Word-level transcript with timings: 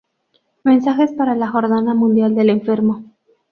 Mensajes 0.63 1.11
para 1.13 1.35
la 1.35 1.47
Jornada 1.49 1.93
Mundial 1.93 2.33
del 2.33 2.49
Enfermo 2.49 3.03